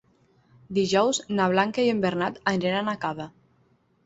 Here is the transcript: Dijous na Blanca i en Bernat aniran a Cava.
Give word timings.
Dijous 0.77 1.19
na 1.39 1.47
Blanca 1.51 1.85
i 1.89 1.93
en 1.97 2.01
Bernat 2.07 2.41
aniran 2.53 2.91
a 2.97 2.97
Cava. 3.05 3.29